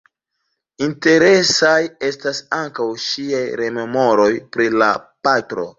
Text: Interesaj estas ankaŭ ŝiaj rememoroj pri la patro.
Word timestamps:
Interesaj 0.85 1.75
estas 2.09 2.41
ankaŭ 2.61 2.89
ŝiaj 3.05 3.45
rememoroj 3.63 4.31
pri 4.57 4.73
la 4.83 4.95
patro. 5.29 5.67